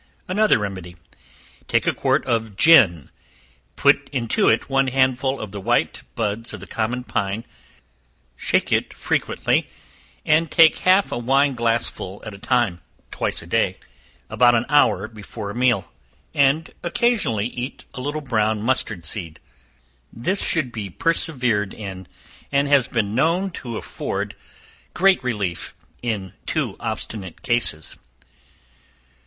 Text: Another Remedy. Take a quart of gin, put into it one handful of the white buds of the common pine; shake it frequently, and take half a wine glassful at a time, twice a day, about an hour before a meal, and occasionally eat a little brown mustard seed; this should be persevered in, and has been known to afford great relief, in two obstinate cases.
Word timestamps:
Another 0.27 0.57
Remedy. 0.57 0.95
Take 1.67 1.85
a 1.85 1.93
quart 1.93 2.25
of 2.25 2.55
gin, 2.57 3.11
put 3.75 4.09
into 4.09 4.49
it 4.49 4.67
one 4.67 4.87
handful 4.87 5.39
of 5.39 5.51
the 5.51 5.61
white 5.61 6.01
buds 6.15 6.53
of 6.55 6.59
the 6.59 6.65
common 6.65 7.03
pine; 7.03 7.45
shake 8.35 8.71
it 8.71 8.95
frequently, 8.95 9.69
and 10.25 10.49
take 10.49 10.79
half 10.79 11.11
a 11.11 11.19
wine 11.19 11.53
glassful 11.53 12.23
at 12.25 12.33
a 12.33 12.39
time, 12.39 12.81
twice 13.11 13.43
a 13.43 13.45
day, 13.45 13.77
about 14.27 14.55
an 14.55 14.65
hour 14.69 15.07
before 15.07 15.51
a 15.51 15.55
meal, 15.55 15.91
and 16.33 16.73
occasionally 16.81 17.45
eat 17.49 17.85
a 17.93 18.01
little 18.01 18.21
brown 18.21 18.59
mustard 18.59 19.05
seed; 19.05 19.39
this 20.11 20.41
should 20.41 20.71
be 20.71 20.89
persevered 20.89 21.75
in, 21.75 22.07
and 22.51 22.67
has 22.67 22.87
been 22.87 23.13
known 23.13 23.51
to 23.51 23.77
afford 23.77 24.35
great 24.95 25.23
relief, 25.23 25.75
in 26.01 26.33
two 26.47 26.75
obstinate 26.79 27.43
cases. 27.43 27.95